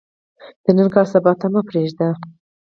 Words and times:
د 0.63 0.65
نن 0.77 0.87
کار 0.95 1.05
سبا 1.13 1.31
ته 1.39 1.47
مه 1.53 1.61
پریږدئ 1.69 2.09